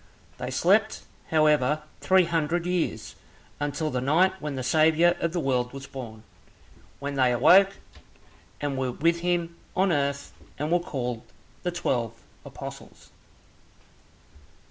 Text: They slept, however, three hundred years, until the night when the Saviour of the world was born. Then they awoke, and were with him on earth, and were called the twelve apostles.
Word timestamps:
They 0.39 0.49
slept, 0.49 1.03
however, 1.29 1.83
three 1.99 2.25
hundred 2.25 2.65
years, 2.65 3.15
until 3.59 3.91
the 3.91 4.01
night 4.01 4.33
when 4.41 4.55
the 4.55 4.63
Saviour 4.63 5.11
of 5.19 5.31
the 5.31 5.39
world 5.39 5.73
was 5.73 5.85
born. 5.85 6.23
Then 6.99 7.13
they 7.13 7.31
awoke, 7.31 7.75
and 8.59 8.79
were 8.79 8.93
with 8.93 9.19
him 9.19 9.55
on 9.75 9.91
earth, 9.91 10.33
and 10.57 10.71
were 10.71 10.79
called 10.79 11.21
the 11.61 11.69
twelve 11.69 12.13
apostles. 12.43 13.11